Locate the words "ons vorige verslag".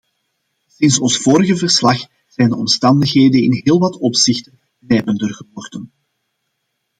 0.99-1.97